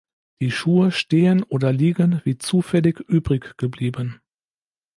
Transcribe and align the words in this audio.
Die 0.41 0.49
Schuhe 0.49 0.89
stehen 0.91 1.43
oder 1.43 1.71
liegen 1.71 2.21
„wie 2.23 2.35
zufällig“ 2.39 2.99
übrig 3.01 3.55
geblieben. 3.57 4.19